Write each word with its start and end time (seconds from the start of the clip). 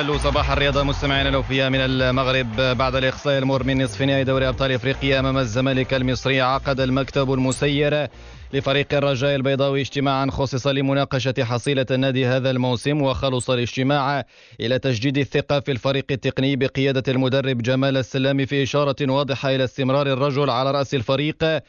ألو 0.00 0.18
صباح 0.18 0.50
الرياضة 0.50 0.82
مستمعينا 0.82 1.28
الأوفياء 1.28 1.70
من 1.70 1.80
المغرب 1.80 2.56
بعد 2.56 2.94
الإقصاء 2.94 3.38
المر 3.38 3.64
من 3.64 3.82
نصف 3.82 4.02
نهائي 4.02 4.24
دوري 4.24 4.48
أبطال 4.48 4.72
إفريقيا 4.72 5.20
أمام 5.20 5.38
الزمالك 5.38 5.94
المصري. 5.94 6.40
عقد 6.40 6.80
المكتب 6.80 7.32
المسير 7.32 8.08
لفريق 8.52 8.94
الرجاء 8.94 9.34
البيضاوي 9.34 9.80
اجتماعا 9.80 10.26
خصص 10.30 10.66
لمناقشة 10.66 11.34
حصيلة 11.40 11.86
النادي 11.90 12.26
هذا 12.26 12.50
الموسم 12.50 13.02
وخلص 13.02 13.50
الاجتماع 13.50 14.24
إلى 14.60 14.78
تجديد 14.78 15.18
الثقة 15.18 15.60
في 15.60 15.72
الفريق 15.72 16.04
التقني 16.10 16.56
بقيادة 16.56 17.12
المدرب 17.12 17.62
جمال 17.62 17.96
السلام 17.96 18.46
في 18.46 18.62
إشارة 18.62 18.96
واضحة 19.00 19.54
إلى 19.54 19.64
استمرار 19.64 20.06
الرجل 20.06 20.50
على 20.50 20.70
رأس 20.70 20.94
الفريق. 20.94 21.62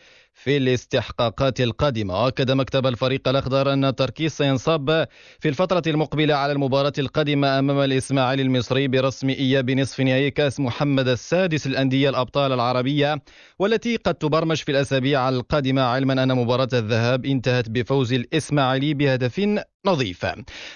في 0.44 0.58
الاستحقاقات 0.58 1.62
القادمة. 1.62 2.23
وأكد 2.23 2.52
مكتب 2.52 2.88
الفريق 2.88 3.27
الأخضر 3.27 3.73
أن 3.73 3.86
التركيز 3.86 4.32
سينصب 4.32 5.05
في 5.40 5.49
الفترة 5.49 5.84
المقبلة 5.88 6.36
على 6.36 6.52
المباراة 6.52 6.94
القادمة 6.98 7.59
أمام 7.59 7.80
الإسماعيلي 7.80 8.41
المصري 8.41 8.88
برسم 8.88 9.30
إياب 9.30 9.72
نصف 9.72 9.99
نهائي 9.99 10.32
كأس 10.32 10.59
محمد 10.59 11.08
السادس 11.08 11.68
الأندية 11.68 12.09
الأبطال 12.09 12.52
العربية 12.52 13.22
والتي 13.59 13.96
قد 13.96 14.16
تبرمج 14.16 14.58
في 14.58 14.72
الأسابيع 14.72 15.30
القادمة 15.30 15.82
علما 15.82 16.23
أن 16.23 16.35
مباراة 16.35 16.70
الذهاب 16.73 17.26
انتهت 17.26 17.70
بفوز 17.70 18.13
الإسماعيلي 18.13 18.94
بهدف 18.94 19.40
نظيف 19.85 20.26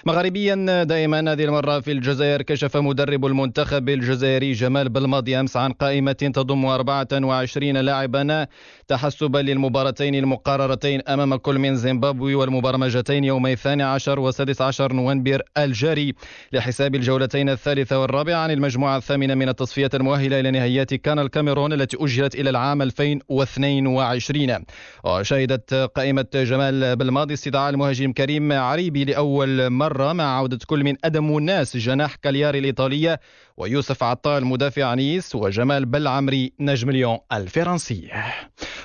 مغربيا 0.06 0.82
دائما 0.82 1.32
هذه 1.32 1.44
المرة 1.44 1.80
في 1.80 1.92
الجزائر 1.92 2.42
كشف 2.42 2.76
مدرب 2.76 3.26
المنتخب 3.26 3.88
الجزائري 3.88 4.52
جمال 4.52 4.88
بالماضي 4.88 5.40
أمس 5.40 5.56
عن 5.56 5.72
قائمة 5.72 6.12
تضم 6.12 6.66
24 6.66 7.76
لاعبا 7.76 8.46
تحسبا 8.88 9.38
للمباراتين 9.38 10.14
المقررتين 10.14 11.00
أمام 11.08 11.36
كل 11.36 11.58
من 11.58 11.76
زيمبابوي 11.76 12.34
والمبرمجتين 12.34 13.24
يومي 13.24 13.52
12 13.52 14.20
و 14.20 14.30
16 14.30 14.92
نوفمبر 14.92 15.42
الجاري. 15.58 16.14
لحساب 16.52 16.94
الجولتين 16.94 17.48
الثالثة 17.48 18.00
والرابعة 18.00 18.38
عن 18.38 18.50
المجموعة 18.50 18.96
الثامنة 18.96 19.34
من 19.34 19.48
التصفية 19.48 19.90
المؤهلة 19.94 20.40
إلى 20.40 20.50
نهائيات 20.50 20.94
كان 20.94 21.18
الكاميرون 21.18 21.72
التي 21.72 21.96
أجلت 22.00 22.34
إلى 22.34 22.50
العام 22.50 22.82
2022 22.82 24.64
وشهدت 25.04 25.74
قائمة 25.74 26.26
جمال 26.34 26.96
بالماضي 26.96 27.34
استدعاء 27.34 27.70
المهاجم 27.70 28.12
كريم 28.12 28.52
عريب 28.52 28.95
الأجنبي 28.96 29.04
لأول 29.04 29.70
مرة 29.70 30.12
مع 30.12 30.38
عودة 30.38 30.58
كل 30.66 30.84
من 30.84 30.96
أدم 31.04 31.30
والناس 31.30 31.76
جناح 31.76 32.14
كالياري 32.14 32.58
الإيطالية 32.58 33.20
ويوسف 33.56 34.02
عطال 34.02 34.44
مدافع 34.46 34.94
نيس 34.94 35.34
وجمال 35.34 35.86
بلعمري 35.86 36.52
نجم 36.60 36.90
ليون 36.90 37.18
الفرنسي. 37.32 38.10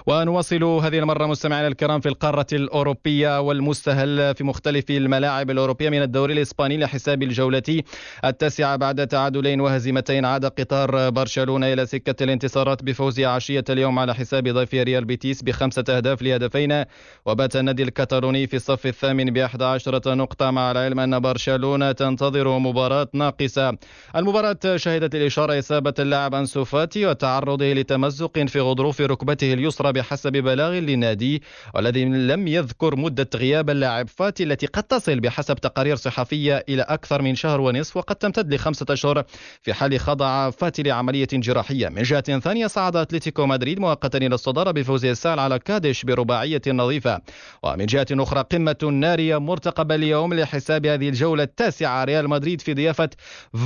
ونواصل 0.08 0.64
هذه 0.64 1.00
المرة 1.00 1.26
مستمعينا 1.26 1.68
الكرام 1.68 2.00
في 2.00 2.10
القارة 2.10 2.46
الأوروبية 2.54 3.42
والمستهل 3.42 4.36
في 4.36 4.44
مختلف 4.44 4.90
الملاعب 4.90 5.50
الأوروبية 5.50 5.90
من 5.90 6.02
الدوري 6.02 6.34
الإسباني 6.34 6.78
لحساب 6.78 7.24
الجولة 7.24 7.84
التاسعة 8.26 8.76
بعد 8.76 9.08
تعادلين 9.08 9.62
وهزيمتين 9.62 10.26
عاد 10.26 10.46
قطار 10.46 11.10
برشلونة 11.10 11.74
إلى 11.74 11.86
سكة 11.86 12.24
الانتصارات 12.24 12.84
بفوز 12.84 13.20
عشية 13.20 13.64
اليوم 13.70 14.00
على 14.00 14.16
حساب 14.16 14.48
ضيف 14.48 14.74
ريال 14.74 15.06
بيتيس 15.06 15.42
بخمسة 15.44 15.84
أهداف 15.90 16.22
لهدفين. 16.22 16.84
وبات 17.26 17.56
النادي 17.56 17.84
الكتالوني 17.84 18.48
في 18.48 18.56
الصف 18.56 18.86
الثامن 18.86 19.26
ب 19.26 19.38
11 19.38 20.16
نقطة 20.16 20.52
مع 20.52 20.72
العلم 20.72 21.00
أن 21.00 21.20
برشلونة 21.20 21.92
تنتظر 21.92 22.60
مباراة 22.60 23.08
ناقصة. 23.14 23.78
المباراة 24.16 24.58
شهدت 24.76 25.16
الإشارة 25.16 25.60
إصابة 25.60 25.94
اللاعب 26.00 26.36
أنسو 26.36 26.64
فاتي 26.64 27.06
وتعرضه 27.06 27.74
لتمزق 27.74 28.40
في 28.40 28.60
غضروف 28.60 29.02
ركبته 29.02 29.54
اليسرى 29.54 29.91
بحسب 29.92 30.32
بلاغ 30.32 30.72
للنادي 30.72 31.42
والذي 31.76 32.06
لم 32.06 32.48
يذكر 32.48 32.96
مدة 32.96 33.30
غياب 33.36 33.70
اللاعب 33.70 34.08
فاتي 34.08 34.44
التي 34.44 34.66
قد 34.66 34.84
تصل 34.84 35.20
بحسب 35.20 35.56
تقارير 35.56 35.96
صحفية 35.96 36.66
إلى 36.70 36.82
أكثر 36.82 37.22
من 37.22 37.36
شهر 37.36 37.62
ونصف 37.62 37.98
وقد 37.98 38.16
تمتد 38.16 38.54
لخمسة 38.54 38.86
أشهر 38.90 39.24
في 39.62 39.74
حال 39.74 40.00
خضع 40.00 40.50
فاتي 40.50 40.84
لعملية 40.84 41.28
جراحية. 41.34 41.90
من 41.90 42.02
جهة 42.02 42.40
ثانية 42.40 42.68
صعد 42.68 42.96
أتلتيكو 42.96 43.46
مدريد 43.46 43.80
مؤقتا 43.80 44.18
إلى 44.18 44.36
الصدارة 44.36 44.72
بفوزه 44.72 45.12
السهل 45.12 45.40
على 45.40 45.60
كادش 45.60 46.04
برباعية 46.06 46.62
نظيفة. 46.68 47.22
ومن 47.64 47.86
جهة 47.86 48.08
أخرى 48.12 48.44
قمة 48.52 48.90
نارية 48.92 49.38
مرتقبة 49.38 49.96
اليوم 49.96 50.34
لحساب 50.34 50.86
هذه 50.86 51.10
الجولة 51.10 51.44
التاسعة. 51.44 52.04
ريال 52.04 52.30
مدريد 52.30 52.62
في 52.62 52.74
ضيافة 52.74 53.10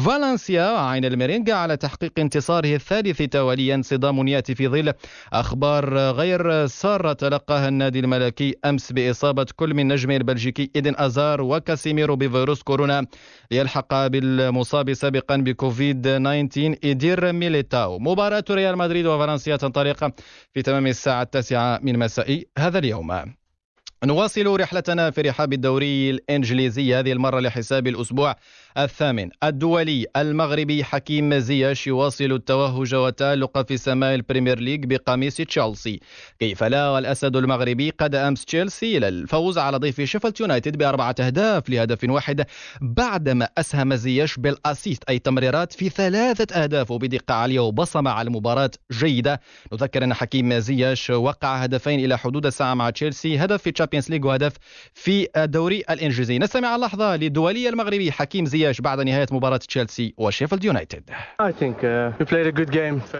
فالنسيا 0.05 0.79
عين 0.79 1.05
الميرينجا 1.05 1.53
على 1.53 1.77
تحقيق 1.77 2.11
انتصاره 2.19 2.75
الثالث 2.75 3.21
تواليا 3.21 3.81
صدام 3.83 4.27
يأتي 4.27 4.55
في 4.55 4.67
ظل 4.67 4.93
أخبار 5.33 6.14
غير 6.15 6.65
سارة 6.67 7.13
تلقاها 7.13 7.67
النادي 7.67 7.99
الملكي 7.99 8.55
أمس 8.65 8.91
بإصابة 8.91 9.45
كل 9.55 9.73
من 9.73 9.87
نجمه 9.87 10.15
البلجيكي 10.15 10.71
إيدن 10.75 10.93
أزار 10.97 11.41
وكاسيميرو 11.41 12.15
بفيروس 12.15 12.63
كورونا. 12.63 13.07
ليلحق 13.51 14.07
بالمصاب 14.07 14.93
سابقا 14.93 15.37
بكوفيد 15.37 16.01
19 16.01 16.75
إيدير 16.83 17.33
ميليتاو. 17.33 17.99
مباراة 17.99 18.43
ريال 18.51 18.77
مدريد 18.77 19.05
وفالنسيا 19.05 19.55
تنطلق 19.55 20.11
في 20.53 20.61
تمام 20.61 20.87
الساعة 20.87 21.21
التاسعة 21.21 21.79
من 21.83 21.99
مساء 21.99 22.43
هذا 22.57 22.79
اليوم. 22.79 23.35
نواصل 24.03 24.59
رحلتنا 24.59 25.11
في 25.11 25.21
رحاب 25.21 25.53
الدوري 25.53 26.09
الإنجليزي. 26.09 26.95
هذه 26.95 27.11
المرة 27.11 27.39
لحساب 27.39 27.87
الأسبوع. 27.87 28.35
الثامن. 28.77 29.29
الدولي 29.43 30.05
المغربي 30.17 30.83
حكيم 30.83 31.39
زياش 31.39 31.87
يواصل 31.87 32.31
التوهج 32.31 32.95
والتألق 32.95 33.67
في 33.67 33.77
سماء 33.77 34.15
البريمير 34.15 34.59
ليج 34.59 34.85
بقميص 34.85 35.37
تشيلسي. 35.37 35.99
كيف 36.39 36.63
لا؟ 36.63 36.89
والأسد 36.89 37.35
المغربي 37.35 37.89
قاد 37.89 38.15
أمس 38.15 38.45
تشيلسي 38.45 38.97
إلى 38.97 39.07
الفوز 39.07 39.57
على 39.57 39.77
ضيف 39.77 40.01
شيفيلد 40.01 40.41
يونايتد 40.41 40.77
بأربعة 40.77 41.15
أهداف 41.19 41.69
لهدف 41.69 42.03
واحد 42.03 42.45
بعدما 42.81 43.47
أسهم 43.57 43.95
زياش 43.95 44.37
بال 44.37 44.52
assist. 44.52 45.03
أي 45.09 45.19
تمريرات 45.19 45.73
في 45.73 45.89
ثلاثة 45.89 46.63
أهداف 46.63 46.91
وبدقة 46.91 47.33
عالية 47.33 47.59
وبصم 47.59 48.07
على 48.07 48.27
المباراة 48.27 48.71
جيدة. 48.91 49.41
نذكر 49.73 50.03
أن 50.03 50.13
حكيم 50.13 50.59
زياش 50.59 51.09
وقع 51.09 51.55
هدفين 51.55 51.99
إلى 51.99 52.17
حدود 52.17 52.45
الساعة 52.45 52.73
مع 52.73 52.89
تشيلسي. 52.89 53.37
هدف 53.37 53.61
في 53.61 53.71
تشامبيونز 53.71 54.09
ليج 54.09 54.25
وهدف 54.25 54.53
في 54.93 55.27
الدوري 55.37 55.83
الإنجليزي. 55.89 56.39
نستمع 56.39 56.75
اللحظة 56.75 57.15
للدولي 57.15 57.69
المغربي 57.69 58.11
حكيم 58.11 58.45
زياش 58.45 58.64
زياش 58.65 58.81
بعد 58.81 59.01
نهاية 59.01 59.27
مباراة 59.31 59.57
تشيلسي 59.57 60.13
وشيفيلد 60.17 60.63
يونايتد. 60.63 61.03
Uh, 61.09 61.43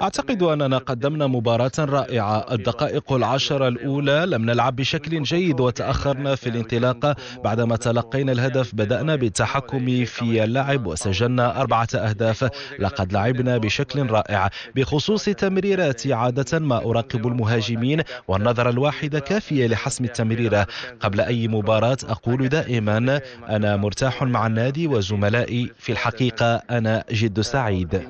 أعتقد 0.02 0.44
أننا 0.44 0.78
قدمنا 0.78 1.28
مباراة 1.28 1.72
رائعة. 1.80 2.46
الدقائق 2.52 3.14
العشرة 3.14 3.68
الأولى 3.68 4.26
لم 4.28 4.46
نلعب 4.46 4.76
بشكل 4.76 5.24
جيد 5.24 5.60
وتأخرنا 5.60 6.36
في 6.36 6.50
الانطلاق. 6.50 7.18
بعدما 7.44 7.76
تلقينا 7.76 8.32
الهدف 8.32 8.76
بدأنا 8.76 9.16
بالتحكم 9.16 10.06
في 10.06 10.44
اللعب 10.44 10.88
وسجلنا 10.88 11.62
أربعة 11.62 11.88
أهداف. 11.96 12.50
لقد 12.80 13.14
لعبنا 13.14 13.58
بشكل 13.58 14.10
رائع 14.10 14.50
بخصوص 14.76 15.28
التمريرات. 15.28 16.08
عادة 16.08 16.60
ما 16.60 16.78
أراقب 16.78 17.28
المهاجمين 17.28 18.02
والنظرة 18.28 18.70
الواحدة 18.70 19.20
كافية 19.20 19.68
لحسم 19.68 20.06
التمريرة 20.06 20.68
قبل 21.00 21.22
أي 21.22 21.48
مباراة 21.48 21.98
أقول 22.10 22.50
دائما 22.50 23.22
أنا 23.50 23.76
مرتاح 23.76 24.24
مع 24.24 24.48
النادي 24.48 24.88
وزملائي. 24.88 25.35
زملائي 25.36 25.74
في 25.78 25.92
الحقيقة 25.92 26.56
أنا 26.70 27.04
جد 27.12 27.42
سعيد. 27.42 28.04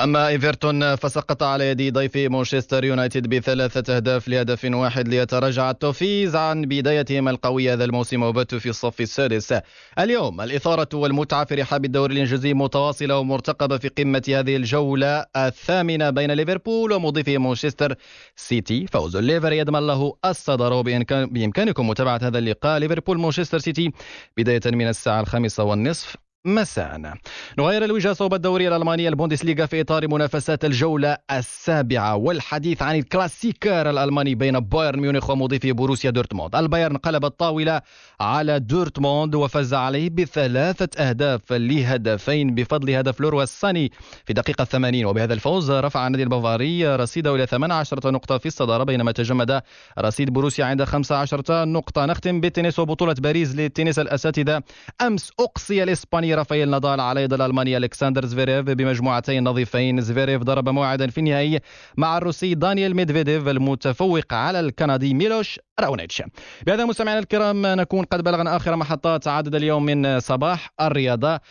أما 0.00 0.28
إيفرتون 0.28 0.96
فسقط 0.96 1.42
على 1.42 1.70
يد 1.70 1.92
ضيف 1.92 2.16
مانشستر 2.16 2.84
يونايتد 2.84 3.26
بثلاثة 3.26 3.96
أهداف 3.96 4.28
لهدف 4.28 4.64
واحد 4.64 5.08
ليتراجع 5.08 5.70
التوفيز 5.70 6.36
عن 6.36 6.62
بدايتهم 6.62 7.28
القوية 7.28 7.72
هذا 7.72 7.84
الموسم 7.84 8.22
وباتوا 8.22 8.58
في 8.58 8.68
الصف 8.68 9.00
السادس. 9.00 9.54
اليوم 9.98 10.40
الإثارة 10.40 10.88
والمتعة 10.94 11.44
في 11.44 11.54
رحاب 11.54 11.84
الدوري 11.84 12.14
الإنجليزي 12.14 12.54
متواصلة 12.54 13.18
ومرتقبة 13.18 13.78
في 13.78 13.88
قمة 13.88 14.22
هذه 14.28 14.56
الجولة 14.56 15.26
الثامنة 15.36 16.10
بين 16.10 16.30
ليفربول 16.30 16.92
ومضيفه 16.92 17.38
مانشستر 17.38 17.94
سيتي. 18.36 18.86
فوز 18.86 19.16
الليفر 19.16 19.52
يضمن 19.52 19.86
له 19.86 20.16
الصدارة 20.24 20.78
وبإمكانكم 20.78 21.88
متابعة 21.88 22.20
هذا 22.22 22.38
اللقاء 22.38 22.78
ليفربول 22.78 23.18
مانشستر 23.18 23.58
سيتي 23.58 23.92
بداية 24.36 24.60
من 24.66 24.88
الساعة 24.88 25.20
الخامسة 25.20 25.64
والنصف. 25.64 26.16
مساء 26.46 27.14
نغير 27.58 27.84
الوجهة 27.84 28.12
صوب 28.12 28.34
الدوري 28.34 28.68
الألماني 28.68 29.08
البوندسليغا 29.08 29.66
في 29.66 29.80
إطار 29.80 30.08
منافسات 30.08 30.64
الجولة 30.64 31.16
السابعة 31.30 32.16
والحديث 32.16 32.82
عن 32.82 32.96
الكلاسيكر 32.96 33.90
الألماني 33.90 34.34
بين 34.34 34.60
بايرن 34.60 35.00
ميونخ 35.00 35.30
ومضيفه 35.30 35.72
بوروسيا 35.72 36.10
دورتموند. 36.10 36.56
البايرن 36.56 36.96
قلب 36.96 37.24
الطاولة 37.24 37.80
على 38.20 38.60
دورتموند 38.60 39.34
وفاز 39.34 39.74
عليه 39.74 40.10
بثلاثة 40.10 41.08
أهداف 41.08 41.52
لهدفين 41.52 42.54
بفضل 42.54 42.90
هدف 42.90 43.20
لوروا 43.20 43.42
ساني 43.42 43.92
في 44.26 44.32
دقيقة 44.32 44.64
80 44.64 45.04
وبهذا 45.04 45.34
الفوز 45.34 45.70
رفع 45.70 46.06
النادي 46.06 46.22
البافاري 46.22 46.96
رصيده 46.96 47.34
إلى 47.34 47.46
18 47.46 48.10
نقطة 48.10 48.38
في 48.38 48.46
الصدارة 48.46 48.84
بينما 48.84 49.12
تجمد 49.12 49.62
رصيد 49.98 50.30
بوروسيا 50.30 50.64
عند 50.64 50.84
15 50.84 51.64
نقطة. 51.64 52.06
نختم 52.06 52.40
بالتنس 52.40 52.78
وبطولة 52.78 53.14
باريس 53.18 53.54
للتنس 53.54 53.98
الأساتذة. 53.98 54.62
أمس 55.00 55.30
أقصي 55.40 55.84
رافائيل 56.34 56.70
نادال 56.70 57.00
على 57.00 57.22
يد 57.22 57.32
الألماني 57.32 57.76
ألكسندر 57.76 58.24
زفيريف 58.24 58.64
بمجموعتين 58.64 59.44
نظيفين. 59.44 60.00
زفيريف 60.00 60.42
ضرب 60.42 60.68
موعدا 60.68 61.06
في 61.06 61.18
النهائي 61.18 61.60
مع 61.96 62.18
الروسي 62.18 62.54
دانيال 62.54 62.96
ميدفيديف 62.96 63.48
المتفوق 63.48 64.32
على 64.32 64.60
الكندي 64.60 65.14
ميلوش 65.14 65.60
راونيتش. 65.80 66.22
بهذا 66.66 66.84
مستمعينا 66.84 67.20
الكرام 67.20 67.66
نكون 67.66 68.04
قد 68.04 68.22
بلغنا 68.22 68.56
آخر 68.56 68.76
محطات 68.76 69.28
عدد 69.28 69.54
اليوم 69.54 69.84
من 69.84 70.20
صباح 70.20 70.72
الرياضة. 70.80 71.40